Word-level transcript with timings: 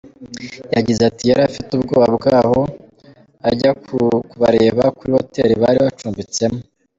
Yagize 0.75 1.01
ati 1.09 1.23
“Yari 1.29 1.41
afite 1.49 1.69
ubwoba 1.73 2.07
bwabo, 2.17 2.59
ajya 3.49 3.71
kubareba 3.83 4.83
kuri 4.97 5.11
hoteli 5.17 5.53
bari 5.61 5.77
bacumbitsemo. 5.85 6.59